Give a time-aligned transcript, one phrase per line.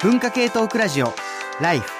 [0.00, 1.12] 文化系トークラジオ
[1.60, 1.90] ライフ。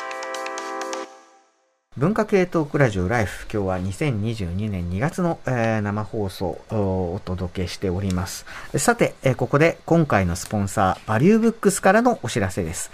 [1.96, 8.46] 文化系トークラジオライフ今日は2022年2月の、えー、生放送をお届けしております。
[8.76, 12.92] さて、えー、ここで今回のスポンサーバリューブックスからのお知らせです。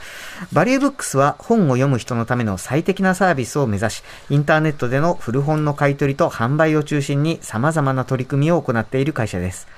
[0.54, 9.68] バリューブックスは本を読む人のための最適なサービスを目指しインターネットでの古本の買い取りと販売を中心に様々な取り組みを行っている会社です。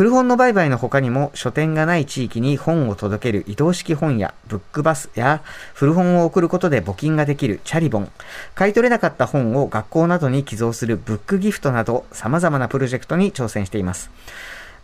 [0.00, 5.42] 古本の売買の他にも書店がない地域に本を届ける移動式本やブックバスや
[5.74, 8.10] 古本を送ることで募金ができるチャリボン、
[8.54, 14.10] 買い取れなかった本を学校などに寄贈するブックギフトなど様々なプロジェクトに挑戦しています。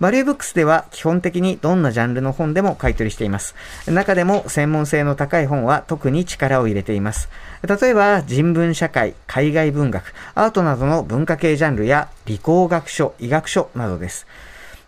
[0.01, 3.55] バリューブックスでは基本的にどんなジャンルの本でも買い取りしています。
[3.87, 7.31] 中でも専門性の高い本は特に力を入れています。
[7.67, 14.27] 例えば人文社会、海外文学、アートなどの文化系ジャンルや理工学書、医学書などです。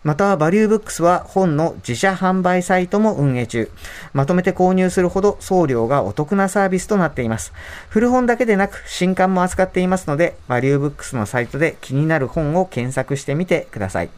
[0.03, 3.69] また、バリューブックスは本の自社販売サイトも運営中。
[4.13, 7.51] まとめて購入するほど送料がお得なサービスとなっています。
[7.89, 14.09] 古本だけでなく新刊も扱っていますので、バリューブックスのサイトで気になる本を検索してみてください。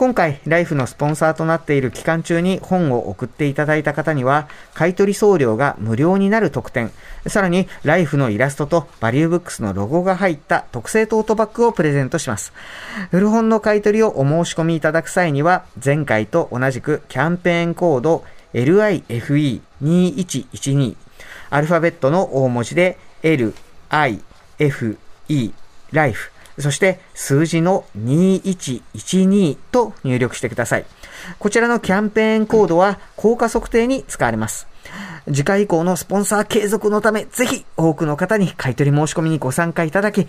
[0.00, 6.90] 今回、ライフのスポンサーとなっている期間中に本を送っていただいた方には、買取送料が無料になる特典、
[7.26, 12.54] さらに、ライフのイラストとバリューブックスのロゴが入った特製トートバッグをプレゼントします。
[13.10, 20.96] 古本の買取をお申し込みいただく際には、前回と同じくキャンペーンコード LIFE2112
[21.50, 24.96] アルファベットの大文字で LIFE
[25.92, 26.32] ライフ。
[26.60, 30.84] そして数字の2112と入力してください。
[31.38, 34.66] こちらのキャンペーンコードは効果測定に使われます。
[35.26, 40.28] 次回以降のスポンサー継続のため、ぜひ多くの方に買取申し込みにご参加いただき、必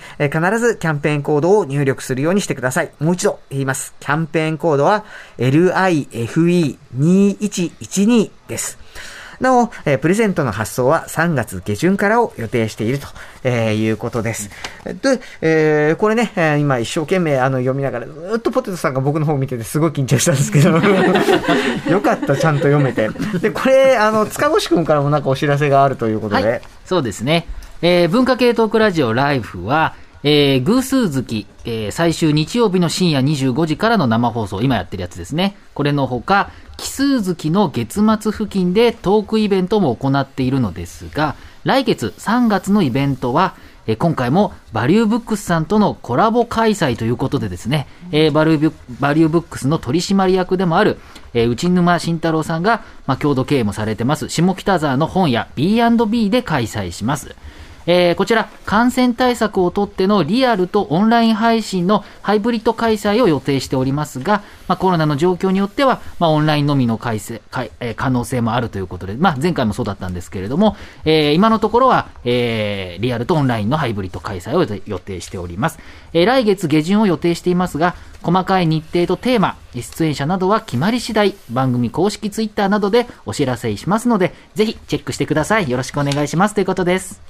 [0.60, 2.92] ずキャンペーンコードを入力するようにしてください。
[3.00, 3.94] もう一度言います。
[4.00, 5.06] キャンペーンコードは
[5.38, 8.78] LIFE2112 です。
[9.42, 13.08] なお、えー、プレゼントの発送は3月下旬からを予定していると、
[13.44, 14.50] えー、いうことです。
[14.86, 20.70] で、えー、これね、えー、今一生懸命あの読みながら、ずっとポテトさんが僕の方を見ててすごい緊張したんですけど、
[21.90, 23.10] よかった、ちゃんと読めて。
[23.40, 26.44] で、これ、あの、塚越くんからもなんかお知らせがあるということで。
[26.44, 27.48] はい、そうですね。
[27.82, 35.56] えー、文化系トークラジオライフは、えー、偶数月、えー、最終日曜日の深夜25時からの生放送、今やってるやつですね。
[35.74, 43.56] これのほか、奇数月の月末付近でトークイベントも行っているのですが、来月3月のイベントは、
[43.88, 51.00] えー、今回もバリューブックスさんとのコラボ開催ということでですね、えー、バリューバリューブックスの取締役でもある、
[51.34, 57.36] えー、内沼慎太郎さんが、まあ、共同経営もされてます、下北沢の本屋 B&B で開催します。
[57.86, 67.42] えー、こちら、感染対策をとってのリアルとオンライン配信のハイブリッド開催を予定しておりますが、まあ、コロナの状況によっては、まあ、オンラインのみの開催、
[67.80, 70.76] えー、可能性もあるということで、まあ、前回もそうだったんですけれども、
[71.06, 75.80] えー、今のところは、えー、リアルとオンラインのハイブリッド開催を予定しております。
[76.14, 85.70] えー、来月下旬を予定していますが、細かい日程とテーマ、出演者などは決まり次第、番組公式ツイッターなどでお知らせしますので、ぜひチェックしてください。
[85.70, 86.56] よろしくお願いします。
[86.56, 87.22] ということです。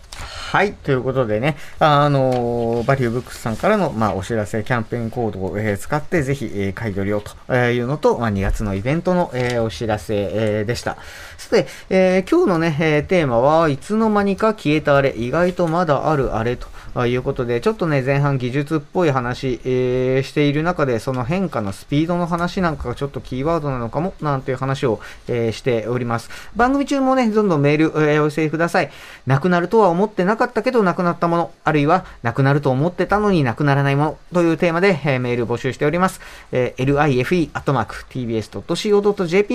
[0.51, 0.73] はい。
[0.73, 10.97] ということでね、あの、バリューブックスさんからの、まあ、お知らせ、キャンペーンコードを、えー、使って、ぜひ、えー、買い取りをというのと、まあ、2月のイベントの、えー、お知らせ、えー、でした。
[11.37, 16.67] さて、えー、今日のね、えー、テーマは、いつの間にか消えたあれ、意外とまだあるあれと。
[16.93, 26.29] ということで、ちょっとね、前半技術っぽい話、えー、している中で、その変化のスピードの話なんかがちょっとキーワードなのかも、なんていう話を、えー、しております。
[26.55, 28.91] 番組中もね、どんどんメール、えー、お寄せください。
[29.25, 36.21] なくなるとは思ってなかったけど、なくなったもの、あるいは、なくなると思ってたのになくならないもの、というテーマで、えー、メール募集しております。
[36.51, 37.99] えー、life.tbs.co.jp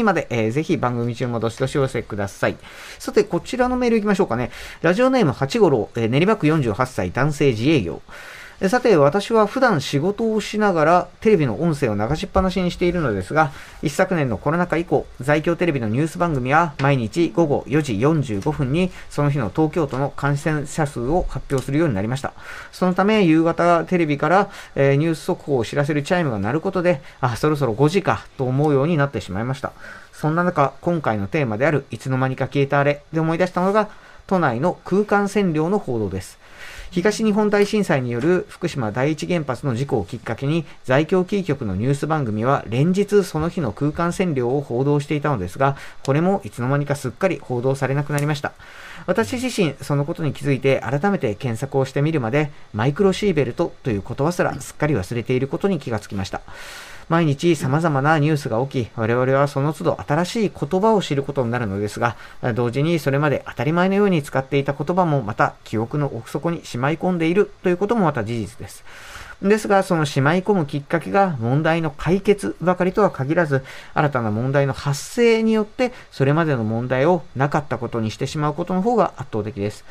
[0.05, 2.57] まで、えー、ぜひ番組中もどしどしお寄せください。
[2.99, 4.51] さて、こちらのメール行きましょうかね。
[4.83, 8.01] ラジオネーム8五郎、えー、練馬区48歳男性自営業。
[8.63, 13.53] さて、私は普段仕事をしながらテレビの音声を流しっぱなしにしているのですが、
[13.83, 17.93] 一昨年のコロナ禍以降、在京テレビのニュース番組は毎日午後4時
[18.39, 22.33] 45分にその日の東京都の感染者数を発表するようになりました。
[22.73, 29.73] そのため、夕方テレビから、えー、ニュース速報を知らせるチャイムが鳴ることで、あ、そろそろ5時かと思うようになってしまいました。
[30.15, 33.91] そんな中、今回のテーマであるいつの間にか消えたあれで思い出したのが、
[34.27, 36.39] 都内の空間線量の報道です。
[36.91, 48.53] 東日本大震災による福島第一原発の事故をきっかけに在京キー局のニュース番組は連日その日の空間線量を報道していたのですが、これもいつの間にかすっかり報道されなくなりました。
[49.07, 56.41] 私自身そのことに気づいて改めて検索をしてみるまでマイクロシーベルトという言葉すらすっかり忘れていることに気がつきました。
[57.09, 62.17] 毎日様々なニュースが起き、我々はその都度新しい言葉を知ることになるのですが、
[62.55, 68.85] 同時にそれまで当たり前のように使っていた言葉もまた記憶の奥底にしまい込んでいるということもまた事実です。
[69.43, 73.63] ですが、そのしまい込むきっかけが問題の解決ばかりとは限らず、
[73.95, 79.85] 新たな問題の発生によって、それまでの問題をなかったことにしてしまうことの方が圧倒的です。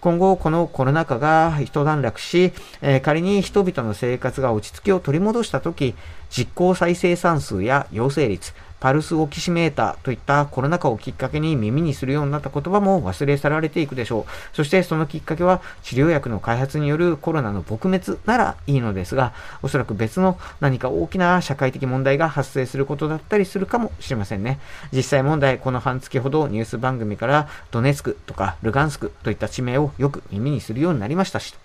[0.00, 5.94] 今後、このコロナ禍が一段落し、えー、仮に人々の生活が落ち着きを取り戻したとき、
[6.30, 14.56] 実効再生産数や陽性率、パルスオキシメーターといったコロナ禍をきっかけに耳にするようになった言葉も忘れ去られていくでしょう。
[14.56, 19.32] そしてそのきっかけは治療薬の開発によるコロナの撲滅ならいいのですが、
[19.62, 24.58] おそらく別の何か大きな社会的問題が発生することだったりするかもしれませんね。
[24.92, 31.58] 実際問題、この半月ほどニュース番組からドネツクとかルガンスクといった地名をよく耳にするようになりましたし、と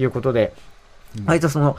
[0.00, 0.54] いうことで、
[1.26, 1.76] 割とその、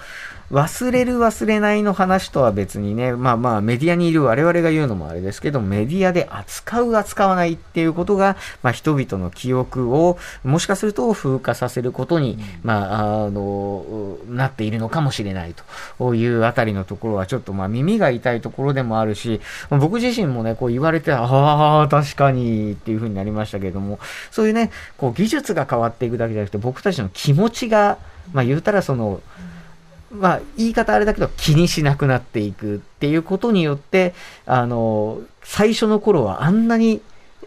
[0.52, 15.56] 忘れる忘れないの話とは別にね、まあまあメディアにいる我々が言うのもあれですけど、メディアで扱う扱わないっていうことが、まあ人々の記憶をもしかすると風化させることに、まあ、あの、なっているのかもしれない
[15.98, 19.42] というあたりのところはちょっとまあ耳が痛いところでもあるし、
[19.72, 23.98] 僕自身もね、こう言われて、ああ、確かにっていうふうになりましたけれども、
[24.30, 27.98] そういうね、こう技術が変わっていくだけじゃなくて、僕たちの気持ちが、
[28.34, 29.22] まあ言うたらその、
[30.12, 34.14] まあ言い方あれだけど気にしなくなっていくっていうことによって、
[34.46, 37.02] あの、最初の頃はあんなに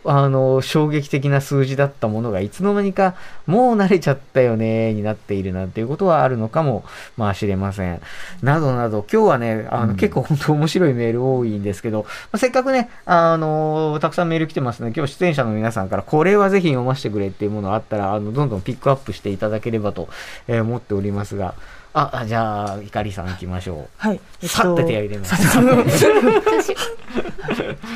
[0.06, 3.14] あの、衝撃的な数字だったものがいつの間にか
[3.46, 6.84] もう慣れちゃったよね、になっているなんていうことはあるのかも、
[7.16, 8.00] まあ知れません。
[8.42, 20.08] などなど、今日はね、あの、うん、結構本当面白いメール多いんですけど、まあ、せっかくね、あの、たくさんメール来てますので、今日出演者の皆さんからこれはぜひ読ませてくれっていうものがあったら、あの、どんどんピックアップしていただければと、
[20.48, 21.54] えー、思っておりますが、
[21.98, 23.88] あ、じゃあ、いかりさん行きましょう。
[23.96, 24.20] はい。
[24.42, 25.34] えっと、さって手を入れます。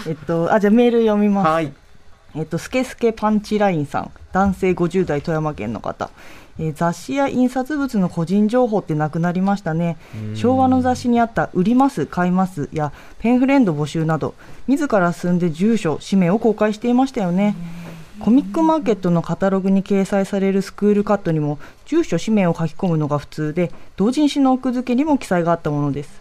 [0.09, 1.49] えっと、あ、じゃあメール読みます。
[1.49, 1.71] はい。
[2.35, 6.11] えっと、スケスケパンチラインさん、男性50代富山県の方。
[6.59, 9.97] えー、雑誌や印刷物の個人情報ってなくなりましたね。
[10.35, 14.35] 昭和の雑誌にあった売ります買いますやペンフレンド募集など
[14.69, 17.57] 自ら住んで住所氏名を公開していましたよね。
[18.21, 26.20] コミックマーケットのカタログに掲載されるスクールカットにも住所氏名を書き込むのが普通で同人誌の奥付けにも記載があったものです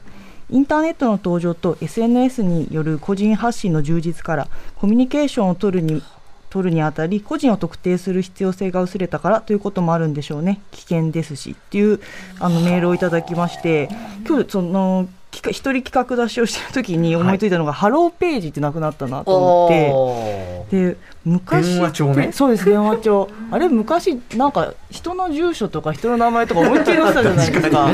[0.52, 6.02] インターネットの登場と SNS による個人発信の充実からコミュニケーションを取るに
[6.50, 10.62] 取るにあたり個人を特定する必要性が薄れたからということもあるんでしょうね。
[10.72, 12.00] 危険ですしっていう
[12.40, 13.90] あのメールをいただきまして
[14.28, 20.90] 今日その一人企画出しをしてる時に思いついたのが、はい、ハローページってなくなったなと思って。
[20.90, 22.32] で昔電話帳ね。
[22.32, 23.30] そうです電話帳。
[23.52, 27.90] あれ昔なんか人の住所とか人の名前とか思いっきり載せたじゃないですか。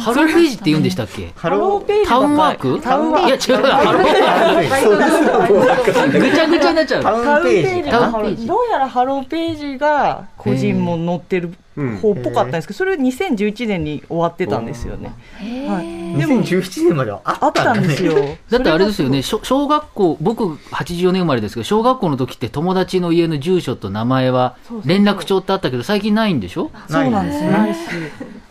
[0.00, 1.30] ハローページって言うんでしたっけ？
[1.36, 2.80] ハローページタウンワーク？
[2.80, 3.28] タウンワーク。
[3.28, 6.18] いや違うハローページ。
[6.18, 11.52] ぐちゃぐちゃになっちゃうタウンページどうやらハローページが個人も載ってる
[12.00, 15.12] 方っぽかったんですけど、それ2011年に終わってたんですよね。
[15.68, 18.14] はい、2017年まではあったんですよ。
[18.50, 26.70] だってあれですよね、小学校、僕84年生まれですけど、小学校の時って友達の家の住所と名前は連絡帳ってあったけど、最近ないんでしょ？
[26.88, 27.44] そうなんです。
[27.44, 27.78] ないし。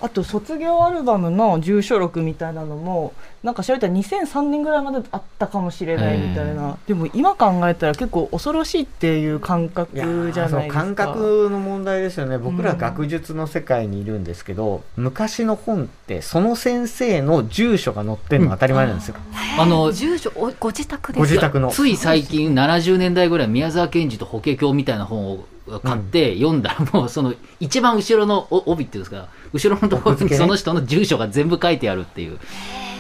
[0.01, 3.11] あと卒業アルバムの住所録みたいなのも
[3.41, 6.77] なんか調べたら2003年ぐらいまであったかもしれないみたいな。
[6.87, 10.67] でも今考えたら結構恐ろしいっていう感覚じゃないですか。
[10.67, 12.37] 感覚の問題ですよね。
[12.37, 19.15] 僕ら学術の世界にいるんですけど、うん、昔の本ってその先生の住所が載ってるの当たり前なんですよ、
[19.55, 21.69] うん、あの住所ご自宅ですご自宅の。
[21.69, 25.45] つい最近70年代ぐらい宮沢賢治と法華経みたいな本を
[25.79, 32.39] 買って読んだらもうその一番後ろの帯っていうんですか後ろのところにその人の住所が全部書いてあるっていう。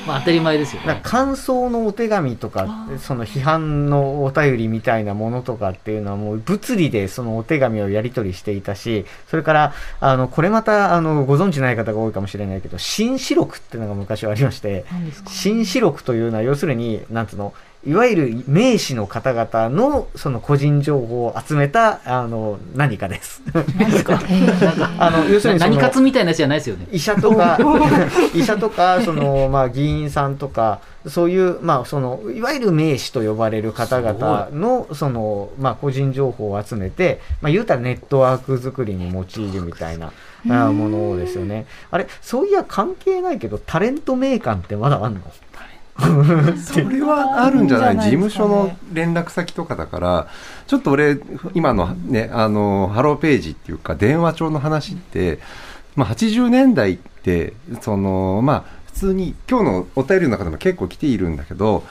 [0.07, 1.01] まあ、当たり前ですよね。
[1.03, 14.85] 感想のお手紙とか、その批判のお便りみたいなものとかっていうのはもう物理でそのお手紙をやり取りしていたし、それから、あの、これまた、あの、ご存知ない方が多いかもしれないけど、新四録っていうのが昔はありまして、
[15.27, 17.53] 新四録というのは要するに、なんつうの、
[17.87, 23.41] いわゆる名士の方々のその個人情報を集めたあの何かです。
[23.77, 24.19] 何ですか？
[24.99, 26.87] あの要するに何活みたいなやつじゃないですよね。
[26.91, 27.57] 医者とか
[28.35, 40.11] 医者とかそのまあ議員さんとかそういうまあそのいわゆる名士と呼ばれる方々のそのまあ個人情報を集めてまあ言うたらネットワーク作りに用いるみたいな。
[40.45, 41.65] ものですよね。
[41.91, 45.19] あれ、そういや関係ないけど、タレント名鑑ってまだあんの？
[46.57, 50.27] それはあるんじゃない、ね、事務所の連絡先とかだから
[50.67, 51.19] ちょっと俺
[51.53, 55.39] 今のねあのハローページっていうか電話帳の話って、
[55.95, 61.83] まあ、80年代ってそのまあ普通に今日のお便りの中でも結構来ているんだけど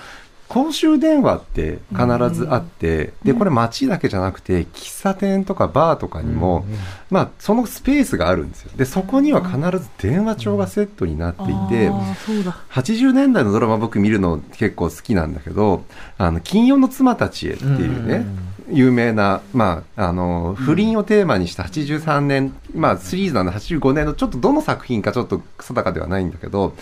[0.49, 6.65] 公衆電話って必ずあって、でこれ街だけじゃなくて喫茶店とかバーとかにも、
[7.11, 8.71] まあそのスペースがあるんですよ。
[8.77, 11.53] でそこには必ず電話帳がセットになっていて、
[11.89, 12.57] あーそうだ。
[12.71, 15.85] 80年代のドラマ僕見るの結構好きなんだけど
[16.17, 18.25] 「あの金曜の妻たちへ」っていうね、
[18.71, 26.75] 有名な、まあ、あの不倫をテーマにした83年、まあシリーズなんで85年のちょっとどの作品かちょっと定かではないんだけど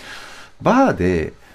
[0.62, 1.45] バーでい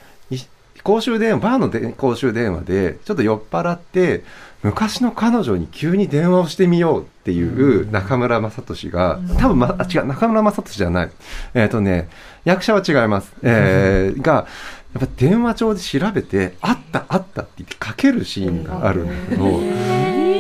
[0.83, 4.23] 公衆電話バーので公衆電話でちょっと酔っ払って
[4.63, 11.11] 昔の彼女に急に電話をしてみようっていう中村雅俊が、多分、ま、あ違う中村雅俊じゃない。
[11.55, 12.09] えっ、とね
[12.45, 14.47] 役者は違います、えーが
[14.93, 19.61] やっぱ電話帳で調べて「あったあった」って言ってかけるシーンがあるんだけど、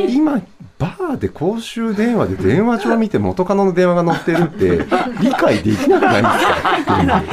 [0.09, 0.41] 今
[0.81, 4.85] バーで公衆電話で電話帳見て元カノの電話が載ってるって
[5.21, 6.29] 理解できなくないで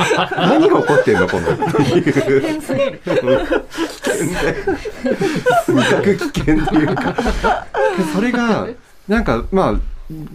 [0.05, 3.01] すか何が起こってんのこのっていう危険で
[5.67, 7.13] とにかく危険っていうか
[7.97, 8.69] でそれが
[9.09, 9.75] なんかまあ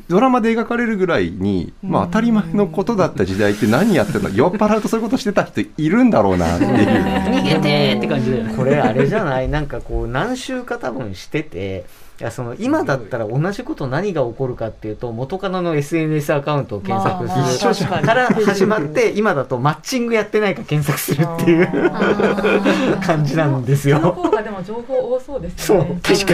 [0.07, 6.71] ドラマで描かれるぐらいに、まあ、当たり前のことだった時代って何やってるの酔っ払うとそういうことしてた人いるんだろうなっていう。
[7.33, 8.53] 逃げてーって感じだよね。
[8.55, 9.49] これあれじゃない？
[9.49, 11.85] なんかこう何週か多分してて
[12.19, 17.89] いやその今だったら同じこと何が起こるかっていうと元カノの SNS アカウントを検索まあする。
[17.89, 21.67] 確から始まって今だとマッチングやってないか検索するっていう
[23.03, 24.11] 感じなんですそのよ。
[24.11, 25.99] 方がでも情報多そうですそうよね。
[26.03, 26.33] 確か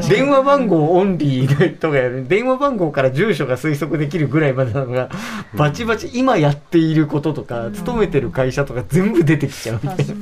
[0.00, 0.08] に。
[0.08, 2.26] 電話番号オンリーの人がやる。
[2.28, 5.08] 電話番号から住所が推測できるぐらいまでなのが
[5.54, 10.14] バチバチ今やっていることとか勤めてる会社とか全部出てきちゃうみたいな。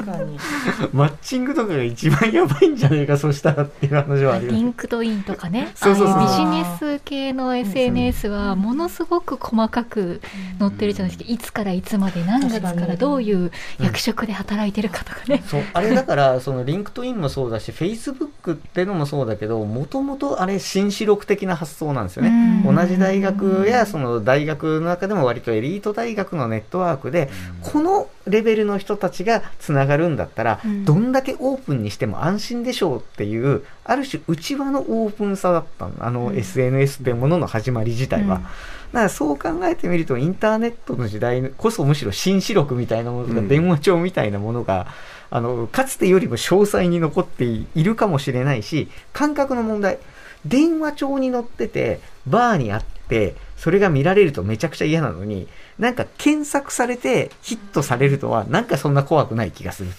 [0.94, 4.56] マッチングとかが一番やばいんじゃないかそしたらっていう話はあります。
[4.56, 6.20] リンクトインとかね、そうそうそう。
[6.20, 10.20] ビジネス系の SNS はものすごく細かく
[10.58, 11.32] 載ってるじゃないですか。
[11.32, 15.42] いつからいつまで何月からどういう役職で働いてるかとかね。
[15.46, 15.62] そう。
[15.72, 22.62] あれだからそのリンクトインもそうだしフェイスブックってのもそうだけどもともとあれ紳士録的な発想なんですよね。
[22.64, 22.76] うん。
[22.76, 27.30] 同じ大学やその大学の中でも割とエリート大学のネットワークで
[27.62, 30.84] このレベルの人たちがつながるんだったらうん。
[30.84, 35.94] どんだけオープンにしても安心でしょうっていうある種内輪のオープンさだったの。
[36.00, 38.36] あの SNS ってものの始まり自体は。
[38.36, 38.42] うん。
[38.42, 38.48] だか
[38.92, 43.48] らそう考えてみるとインターネットの時代こそむしろ新四録みたいなものとかうん。
[43.48, 44.86] 電話帳みたいなものが、
[45.30, 49.98] あのかつてよりも詳細に残っているかもしれないし感覚の問題。
[50.44, 55.48] 電話帳に載っててバーにあってそれが見られるとめちゃくちゃ嫌なのに
[55.78, 59.90] なんか検索されてヒットされるとはなんかそんな怖くない気がする。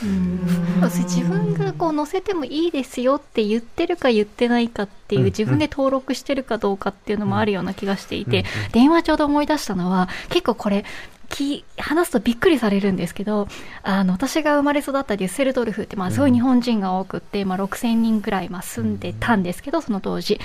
[0.00, 5.26] 自分がこう載せてもいいですよって言ってるか言ってないかっていう、うん。
[5.26, 8.72] 自分で登録してるかどうかっていうのもあるような気がしていて、うん。
[8.72, 10.84] 電話帳で思い出したのは結構これ
[11.28, 13.48] き話すとびっくりされるんですけど
[13.82, 20.40] あの私が生まれ育ったデュッセルドルフって、まあ、すごい日本人が多くって、まあ、6000人ぐらいまあ住んでたんですけどその当時。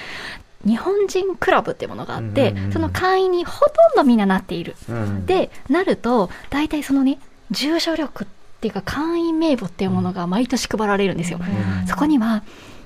[0.66, 4.78] 日本人クラブっていうものがあって、その会員にほとんどみんななっている。
[4.88, 5.26] うん。
[5.26, 7.20] でなると大体そのね
[7.52, 11.39] 住所力っていうか会員名簿っていうものが毎年配られるんですよ、
[11.88, 12.43] そこには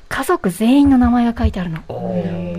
[0.10, 1.82] 家族全員の名前が書いてあるの。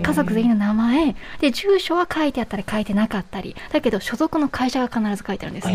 [0.03, 1.15] 家族全員の名前。
[1.39, 3.55] で住所は書いてあったり書いてなかったり。
[3.71, 5.67] だけど所属の会社が必ず書いてあるんです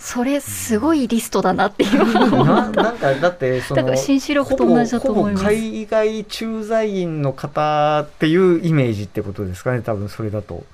[0.00, 5.44] それすごいリストだなっていうななんかだってそのだから新四六と同じだと思います。
[5.44, 10.64] ほぼほぼ海外駐在員の方っていうイメージってことですかね多分それだと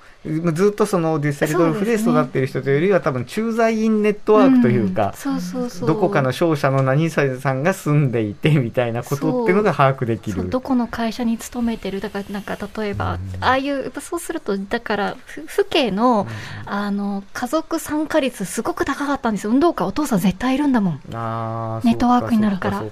[0.53, 5.87] ずっとそのデュッセルドルフで育っている人というよりは多分駐在員ネットワークというか、そうそうそう。
[5.87, 10.49] どこかの商社の何々さんが住んでいてみたいなことっていうのが把握できる。
[10.49, 16.27] どこの会社に勤めてるだからなんか例えば、ああいうやっぱそうするとだからふ父兄の,、
[16.65, 19.51] あの家族参加率すごく高かったんですよ。
[19.51, 21.01] 運動会お父さん絶対いるんだもん。
[21.13, 22.79] あーネットワークになるから。
[22.79, 22.83] あ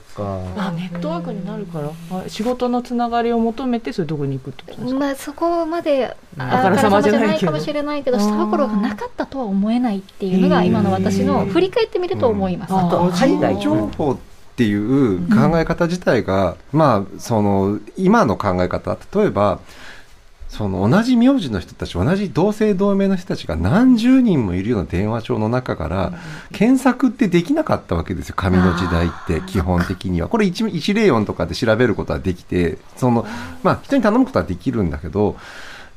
[0.75, 1.89] ネットワークになるから。
[2.12, 14.17] あ仕事のつながりを求めてそういうとこに行くってことですか、まあ、そこまであからさまじゃないけどかもしれないけどしたところがなかったとは思えないっていうのが今の私の振り返ってみると思います、うんあと海外情報っ
[14.55, 19.60] ていう考え方自体が、まあその今の考え方例えば
[20.55, 26.13] その同じ名字の人たち同じ同姓同名の人たちが何十人もいるような電話帳の中から
[26.53, 28.36] 検索ってできなかったわけですよ。
[28.38, 30.29] 紙の時代って基本的には。
[30.29, 33.27] これ1 104とかで調べることはできてその
[33.63, 35.36] まあ人に頼むことはできるんだけど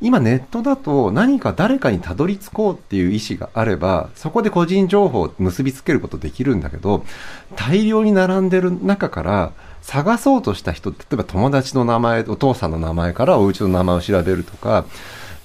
[0.00, 7.04] 今ネットだと何か誰かにたどり着こうっていう意思があればそこで個人情報を結びつけることできるんだけど
[7.56, 9.52] 大量に並んでる中から
[9.82, 14.84] 探そうとした人例えば友達の名前お父さんの名前からお家の名前を調べるとか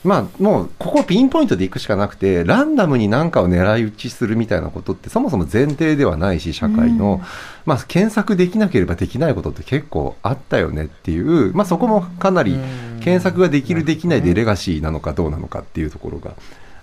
[0.04, 7.22] まあ、もう、ここピンポイントでいくしかなくて、ランダムに何かを狙い撃ちするみたいなことって、そもそも前提ではないし、社会の、
[7.66, 12.60] まあ、検索できなければできないことって結構あったよねっていう、まあ、そこもかなり、
[13.04, 16.34] 検索ができる、できないでレガシーなのかどうなのかっていうところが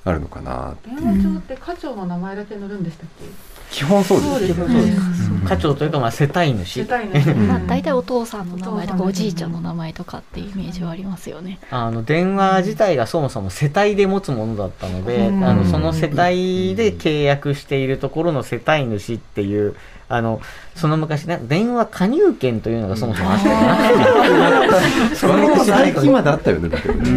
[0.05, 0.97] あるのかなっていう。
[1.01, 3.25] 電話帳って課長の名前だけ載るんでしたっけ？
[3.71, 4.31] 基本そうです。
[4.31, 6.95] そうですよそうですね課長というか、まあ、世帯主世。
[6.95, 11.61] 帯のまあ、大体お父さんの名前とかおじいちゃんの名前とかっていうイメージはありますよね。
[11.71, 19.77] あの電話自体がそもそも世帯で持つものだったので、うんあのその世帯で契約しているところの世帯主っていう、
[20.11, 20.41] あの
[20.75, 25.15] その昔ね、電話加入権というのがそもそもあったよな。
[25.15, 27.11] そ割と最近までであったよね、だけどね。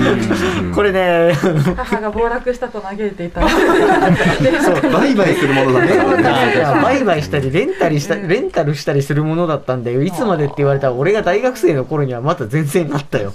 [0.63, 0.71] うん。
[0.73, 1.33] これね、
[1.75, 3.41] 母が暴落したと嘆いていた。
[3.49, 13.33] そう、売買するものだった 売買したり、レンタルしたり、レンタルしたりするものだったんで、いつまでって言われたら、俺が大学生の頃にはまだ全然あったよ。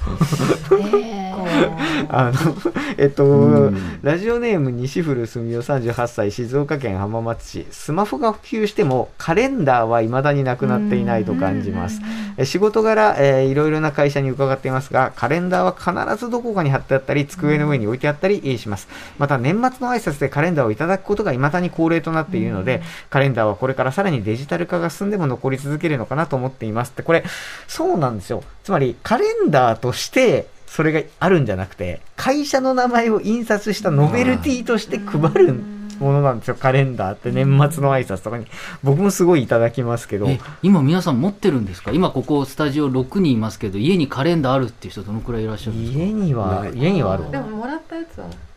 [2.09, 2.55] あの、
[2.97, 7.67] えっと、うんラジオネーム西古住夫38歳、静岡県浜松市。
[7.71, 12.01] スマホが普及しても、カレンダーは未だになくなっていないと感じます。
[12.37, 18.89] え仕事柄、えーいろいろな会社に伺っていますが、カレンダーは必ずどこかに貼ってあったり、机の上に置いてあったりえーします。
[19.19, 27.25] また、年末の挨拶でカレンダーをいただくことが未だに恒例となっているので、カレンダーはこれからさらにデジタル化が進んでも残り続けるのかなと思っていますって、これ、
[27.67, 28.43] そうなんですよ。
[28.65, 35.55] つまり、カレンダーとして、それがあるんじゃなくて、会社の名前を印刷したノベルティとして配る
[35.99, 38.47] ものなんですよ、カレンダーって年末の挨拶とかに。
[38.85, 40.29] 僕もすごいいただきますけど。
[40.29, 41.91] え今皆さん持ってるんですか？
[41.91, 45.99] 今ここスタジオ6人いますけど家にカレンダーあるっていう人どのくらいいらっしゃるんですか？
[46.05, 47.31] 家には、家にはある。
[47.33, 47.98] でももらった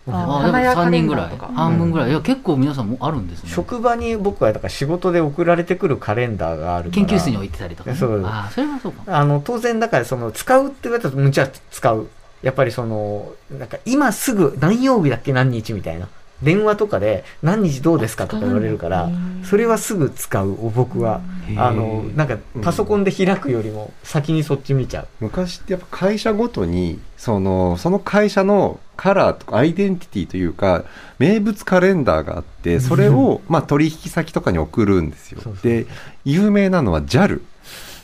[0.08, 1.38] 3花屋カレ人ぐらい。
[1.38, 2.10] 半分ぐらい。
[2.10, 3.50] いや結構皆さんもあるんですね。
[3.50, 7.06] 職場に僕はだから仕事で送られてくるカレンダーがあるから。
[7.06, 9.04] 研究室に置いてたりとか、ね、そうああそれはそうか。
[9.08, 12.08] あの当然だからその使うって言われたらむちゃ使う。
[12.42, 16.08] やっぱりそのなんか今すぐ何曜日だっけ何日みたいな
[16.42, 18.28] 電話とかで何日どうですか？
[18.28, 19.10] とか言われるから
[19.44, 21.22] それはすぐ使う僕は。
[21.58, 25.08] あのなんかパソコンで開くよりも先にそっち見ちゃう。
[25.20, 30.86] 昔ってやっぱ会社ごとにそのその会社のカラーとかアイデンティティというか
[31.20, 35.42] 名物カレンダーがあってそれをまあ取引先とかに送るんですよ。
[35.62, 35.88] で
[36.24, 37.42] 有名なのは JAL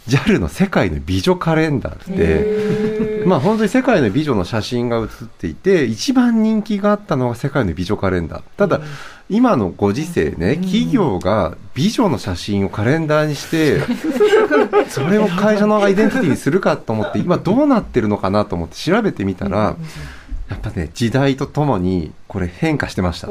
[0.08, 3.08] JAL の世界の美女カレンダーって。
[3.28, 8.42] まあ本当に世界の美女の写真が写っていて一番人気があったのが世界の美女カレンダー。
[8.56, 8.80] ただ
[9.30, 13.82] 今のご時世ね企業が美女の写真をカレンダーにして
[14.88, 19.76] それを会社のアイデンティティにするかと思って今どうなってるのかなと思って調べてみたら
[20.50, 23.28] やっぱね時代とともにこれ変化してました。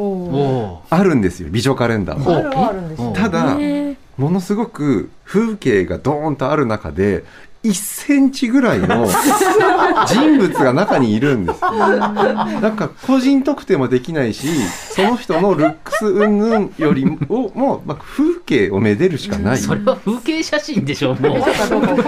[0.91, 3.57] あるんですよ美女カレンダーあはるはあるんですおただ
[4.17, 7.25] ものすごく風景がドーンとある中で
[7.67, 9.09] 1センチぐらいの
[10.07, 11.61] 人物が中にいるんです。
[11.61, 11.73] よ。
[11.73, 14.49] なんか個人特定もできないし、
[14.95, 19.59] その人のルックス云々よりも、もう、まあ、風景をめでるしかない。
[19.59, 21.37] それは風景写真でしょも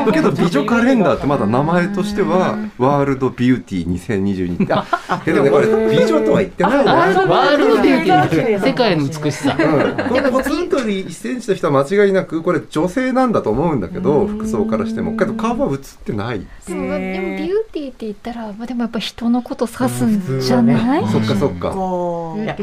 [0.08, 0.12] う。
[0.12, 4.72] けど美女カレンダーってまだ名前としてはワールドビューティー2022って。
[4.72, 6.94] あけどねこれ美女とは言ってないな。
[6.94, 8.64] ワールドビューティー。
[8.64, 9.56] 世界の美しさ。
[9.58, 15.16] うん、これポツンと1センチの人は間違いなくこれ女性なんだと思うんだけど服装からしても。
[15.16, 16.46] けど顔は映ってない。
[16.66, 21.74] でも、ビューティーって言ったら、まあ、でもやっぱ人のこと指すんじゃない、そっかそっか。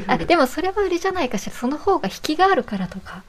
[0.08, 1.54] あでもそれはあれじゃないかしら。
[1.54, 3.24] その方が引きがあるからとか。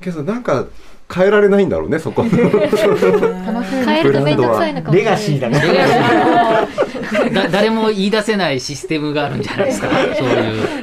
[0.00, 0.66] けどなんか
[1.12, 2.22] 変えられないんだろうねそこ。
[2.22, 5.60] 変えると面倒くさいのかもレガシーだね。
[7.32, 9.88] だ 誰も言い出せないシステムがあるんじゃないですか。
[9.88, 10.82] そういう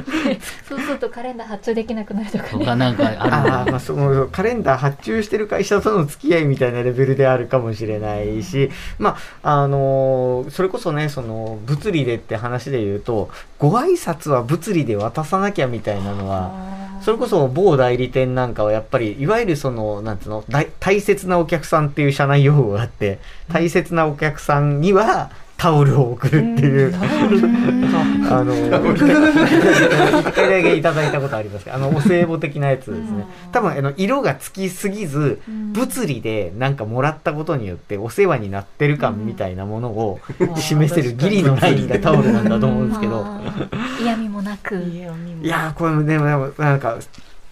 [0.68, 3.18] そうするとカレンダー発注できなくなるとかとかなんかある。
[3.20, 26.94] ああまあそのカレンダー発注してる会社との付き合いみたいなレベルであるかもしれないし、まああのそれこそねその物理でって話で言うとご挨拶は物理で渡さなきゃみたいなのはそれこそ某代理店なんかはやっぱりいわゆるそのなんつうの大大切なお客さんっていう社内用語があって大切なお客さんにはタオルを送るっていう、
[28.32, 33.26] あの、一だけいただいたことありますけど、あの、お歳暮的なやつですね。
[33.52, 40.18] 多分、あの、色がつきすぎず、物理でなんかもらったことによってお世話になってる感みたいなものを
[40.56, 43.26] 示せるギリのラインがタオルなんだと思うんですけど、
[44.00, 44.76] 嫌味もなく。
[44.76, 45.02] い
[45.46, 46.96] やー、これもでも、でもなんか、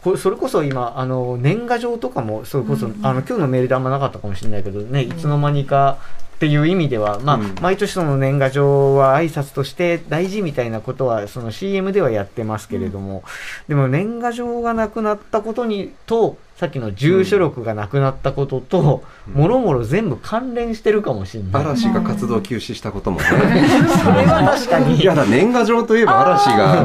[0.03, 5.99] これそれこそ今、あの、年賀状とかも、それこそ、あの、今日のメールであんまなかったかもしれないけどね、いつの間にか、
[6.39, 13.25] っていう意味では、まあ、うん毎年その年賀状は挨拶として大事みたいなことは、その CM ではやってますけれども、
[13.67, 21.63] でも年賀状がなくなったことに、と、さっきの住所録がなくなったことと、もろもろ全部関連してるかもしれない。
[21.63, 23.27] 嵐が活動休止したこともね。
[24.03, 25.01] それは確かに。
[25.01, 26.85] い やだ、年賀状といえば嵐が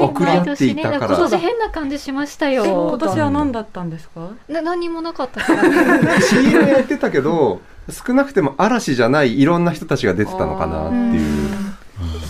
[0.00, 1.06] 送り合っていたから。
[1.06, 4.28] 今年変な感じしましたよ今年は何だったんですか？
[4.48, 5.62] な何にもなかったから
[6.20, 7.60] CM やってたけど、
[7.92, 11.48] 少なくても嵐じゃないいろんな人たちが出てたのかなっていう。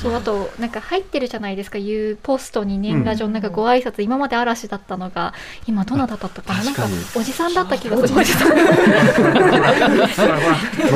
[0.03, 1.77] そうあとなんか入ってるじゃないですか。
[1.79, 5.35] いうポストに年賀状なんかご挨拶今まで嵐だったのが
[5.67, 6.65] 今どなただったかな？
[6.65, 8.19] なんかおじさんだった気がする。
[8.19, 8.49] おじさん。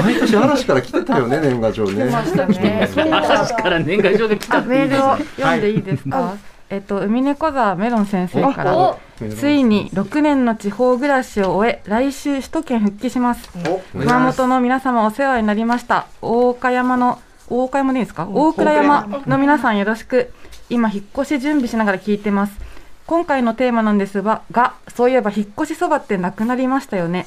[0.03, 2.07] 毎年嵐から来てたよね、年賀状ね。
[2.07, 2.88] ましたね。
[2.96, 4.74] 嵐から年賀状が来たっていう。
[4.74, 6.37] メールを読んでいいですか、
[6.70, 8.98] えっと海猫座メロン先生からお
[9.37, 13.48] ついに6年の地方暮らしを終え来週首都圏復帰します。
[13.92, 16.07] 熊本の皆様お世話になりました。
[16.22, 18.27] 大岡山の大岡山でいいですか？
[18.29, 20.33] 大倉山の皆さんよろしく
[20.70, 22.59] 今引っ越し準備しながら聞いてます。
[23.07, 27.27] 今回のテーマなんですががそういえば引っ越しそばってなくなりましたよね。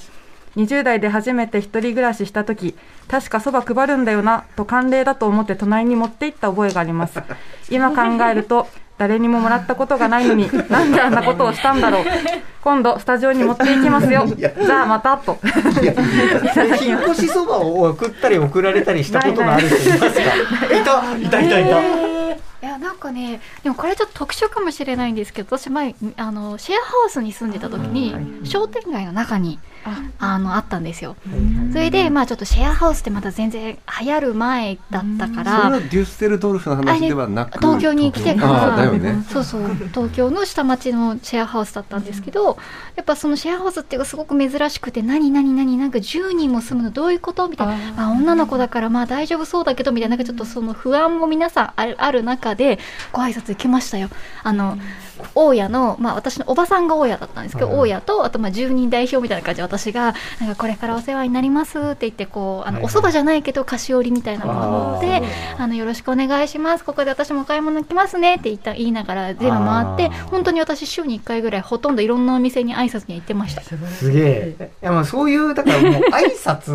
[0.56, 2.76] 20代で初めて一人暮らしした時
[3.08, 7.22] 確かそば配るんだよなと慣例だと思って隣に持って行った覚えがあります。
[7.70, 8.68] 今考えると
[8.98, 12.06] 誰にももらったことがないのに なんであんなことをしたんだろう。
[12.64, 14.26] 今度スタジオに持っていきますよ。
[14.28, 15.38] じゃあまたと。
[16.82, 20.22] 引っ越しそばを送ったり送られたりしたことがある人いますか？
[21.18, 21.30] い。
[21.30, 21.80] たいたいたいた。
[22.60, 29.60] いやなんかねでもこれちょっと特殊かもしれないんですけど私前あのシェアハウスに住んでた時に商店街の中に
[30.20, 31.16] あのあったんですよ。
[31.72, 39.24] それでまあちょっとシェアハウスってまだ全然流行る前だったかそれらはデュッセルドルフの話ではなく東京に来てから。
[39.30, 39.62] そうそう。
[39.94, 42.58] 東京の下町のシェアハウスだったんですけど
[42.96, 47.94] やっぱそのシェアハウスっていうのがすごく珍しくて何何何なんか10人も住むのどういうことみたいな。
[47.94, 52.80] まあ、女の子だからまあ大丈夫そうだけどみたいななんかちょっとその不安も皆さんあるある中で
[53.12, 54.10] ご挨拶行きましたよ。
[54.44, 54.78] あの、
[55.36, 65.22] 大家の、まあ、私のおばさんが大家だったんですけど、大家とあとまあ住人代表みたいな感じで私がなんかこれからお世話になりますって言ってこうあの、お蕎麦じゃないけど菓子折りみたいなものを持って
[65.58, 66.84] あのよろしくお願いします。
[66.84, 73.62] ここで私もお買い物来ますねって言った言いながら全部回って本当に私週に1回ぐらいほとんどいろんなお店に挨拶には行ってました。
[73.62, 74.72] すげえ。
[74.82, 76.72] いやまあそういう、だからもう挨拶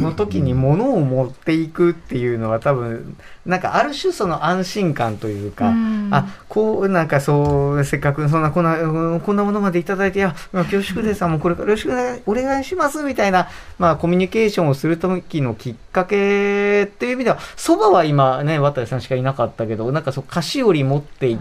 [0.00, 6.08] の時に物を持っていくっていうのは多分、なんかある種その安心感というか、うん。
[6.10, 11.22] あ、こう、なんかそう、せっかくそんな、こんな、うんこんなものまでいただいて、いや、まあ恐縮です。
[11.22, 21.38] あもうこれからよろしくお願いします、みたいな、まあコミュニケーションをする時のきっかけっていう意味では、蕎麦は今ね、渡さんしかいなかったけど、なんかそう、菓子折り持ってい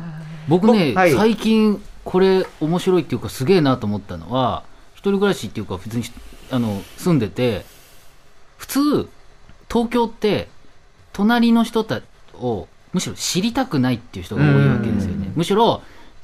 [0.48, 1.14] 僕ね、はい。
[1.14, 4.64] 最近これ面白いっていうかすげえなと思ったのは
[4.94, 6.04] 一人暮らしっていうか普通に
[6.52, 7.66] あの住んでて
[8.58, 9.10] 普通
[9.72, 10.50] 東京って
[11.14, 12.02] 隣の人た
[12.36, 15.32] をむしろ知りたくないっていう人が多いわけですよね。
[15.36, 15.82] むしろ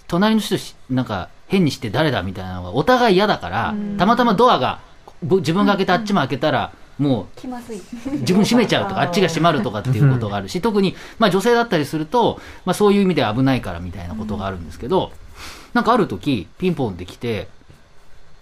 [0.08, 4.80] 隣の人しなんか変にして誰だみたいなのがお互い嫌だからたまたまドアが
[5.24, 7.48] ぶ自分が開けてあっちも開けたらもう
[8.20, 15.12] 自分閉めちゃうとか あっちが閉まるとかっていうことがあるし 特にまあ女性だったりすると、まあ、そういう意味では危ないからみたいなことがあるんですけど、
[15.74, 17.48] なんかある時ピンポンって来て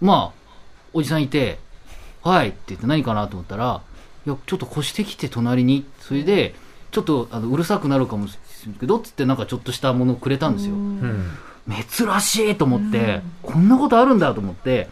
[0.02, 0.52] まあ
[0.94, 1.60] おじさんいて
[2.24, 3.82] 「はい」って言って何かなと思ったら
[4.28, 6.54] 「いやちょっと越してきて隣に」それで
[6.92, 10.76] ちょっとあのうるさくなるかもしれないけどっつってなんかちょっとしたものをくれたんですよ。
[10.76, 11.32] うん。
[11.70, 14.90] 珍しいと思って、こんなことあるんだと思って、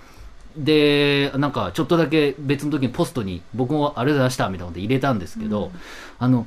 [0.58, 5.72] で、なんかちょっとだけ別の時にポストに僕もあれ出したみたいなこと入れたんですけど、
[6.20, 6.46] あの、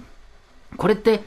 [0.76, 1.22] これって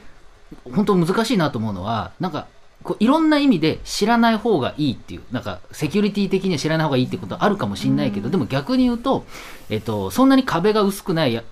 [0.72, 2.46] 本当難しいなと思うのは、なんか、
[2.82, 9.24] こういろんな意味で知らない方がいいっていう、なんかセキュリティ的には知らない方がいいってことはあるかもしれないけど、でも逆に言うと、
[9.70, 11.42] えっと、そんなに壁が薄くないや、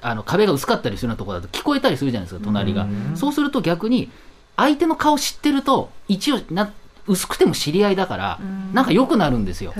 [0.00, 2.86] あの壁が薄かったりするようなところだと聞こえたりするじゃないですか、隣が。
[3.14, 4.10] そうすると逆に、
[4.56, 6.72] 相手の顔知ってると、一応な、
[7.06, 8.38] 薄くても知り合いだから、
[8.72, 9.74] なんか良くなるんですよ。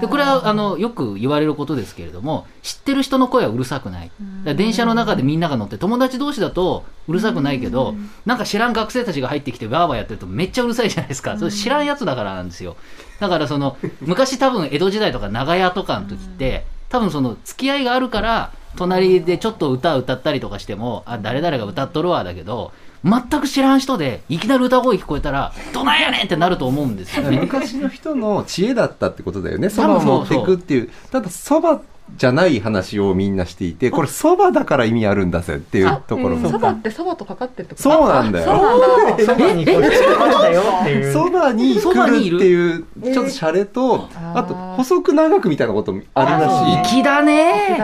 [0.00, 4.10] でこれはあのよく言われることですけれども知ってる人の声はうるさくない、
[4.56, 7.94] 電車の中でみんなが乗って友達同士だとうるさくないけど、
[8.26, 12.76] なんか知らん学生たちが入ってきてバーバーやってるとめっちゃうるさいじゃないですか、それ知らんやつだからなんですよ。
[13.18, 22.72] だからその昔多分江戸時代とか長屋とかの時って多分その付き合いがあるから隣でちょっと歌歌ったりとかしてもあ誰々が歌っとるわだけど
[23.04, 29.70] 全く知らん人でいきなり歌声聞こえたらどないやねんってなると思うんですよね昔の人の知恵だったってことだよね。
[29.70, 30.90] そばを持っていくっていう。
[31.10, 31.82] ただそばっ
[32.16, 36.36] じゃない話をみんなしていて、これ蕎麦だから意味あるんだぜっていうところ。
[36.36, 36.50] も。
[36.50, 37.82] そばってそばとかかってるってこ。
[37.82, 38.46] とそうなんだよ。
[38.46, 39.24] そうなんだ。
[39.24, 41.12] そばに来ましたよっていう。
[41.12, 46.94] そばに来るるっていう、ちょっとシャレと、あと、細く長くみたいなこともあるらしい。
[46.94, 47.78] 粋だね。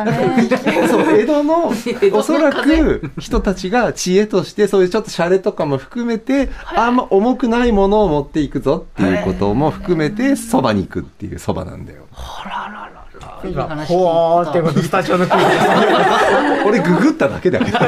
[0.89, 12.01] そう、江戸の 江戸、のおそらく人たちが知恵として、そういうちょっとシャレとかも含めて、あんま重くないものを持っていくぞっていうことも含めて、そばに行くっていうそばなんだよ。
[12.01, 12.05] い
[12.91, 12.94] い
[13.53, 15.47] 話ほわーってことスタジオの空気
[16.67, 17.79] 俺ググっただけだけど。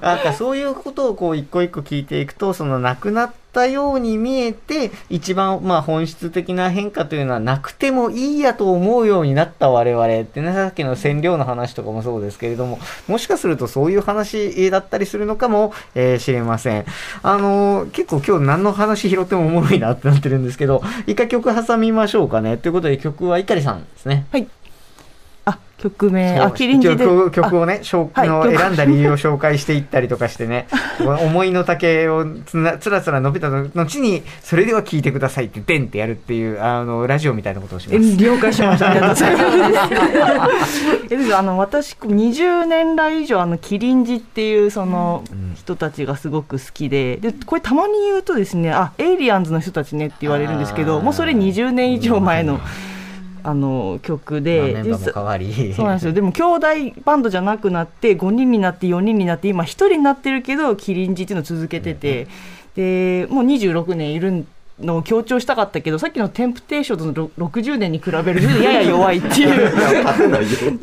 [0.00, 16.84] なんかそういうことをこう一個一個聞いていくと、そのなくなったように見えて、一番まあ本質的な変化というのはなくてもいいやと思うようになった我々ってね、さっきの染料の話とかもそうですけれども、もしかするとそういう話だったりするのかも、えー知れません。
[17.22, 22.56] あのー結構今日何の話拾ってもおもろいなってなってるんですけど、一回曲挟みましょうかね。
[22.56, 24.26] ということで曲は碇さんですね。
[24.32, 24.38] あ
[25.82, 26.38] 曲名。
[26.38, 28.56] あキリンジで曲曲をね、紹はいの曲。
[28.56, 30.68] 選んだ理由を紹介していったりとかしてね、
[31.00, 38.16] 思いの丈をつなつらつら伸びたの後に、それでは聞いてくださいって、でんってやるっていう、あの、ラジオみたいなことをしまえす。
[38.16, 38.90] 了解しました。
[38.90, 39.48] ありがとうござ
[40.34, 40.82] います。
[41.10, 52.60] えあの私20年来以上あのキリンジっていうその人たちがすごく好きで、でこれたまに言うとですね、あエイリアンズの人たちねって言われるんですけど、もうそれ20年以上前の
[53.42, 54.60] あの曲で。
[55.74, 56.12] そうなんですよ。
[56.12, 56.66] でも兄弟
[57.04, 62.26] バンドじゃなくなって5人になって4人になって今1人になってるけどキリンジっていうのを続けてて、
[62.74, 64.46] でもう26年いる
[64.80, 69.72] のを強調したかったけどさっきのテンプテーションズのろ60年に比べるとやや弱いっていう。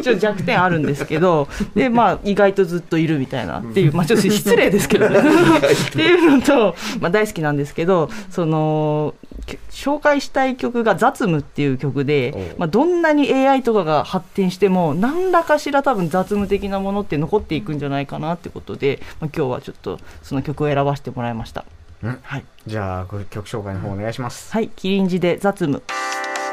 [0.02, 3.94] ちょっと弱点あるんですけどでまあ意外とずっといるみたいなっていう。
[3.94, 5.20] まあちょっと失礼ですけどね。
[5.20, 21.66] っていうのと、まあ、大好きなんですけどそのき紹介したい曲が「雑務」っていう曲で、まあ、どんなに AI とかが発展しても何らかしら多分雑務的なものって残っていくんじゃないかなってことで、まあ、今日はちょっとその曲を選ばせてもらいました。
[22.04, 22.20] うん？
[22.22, 24.52] はい、じゃあ、これ曲紹介の方お願いします。
[24.54, 25.84] はい、キリンジで雑務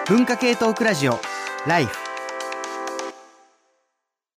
[0.08, 1.18] 文化系トークラジオ。
[1.66, 1.96] ライフ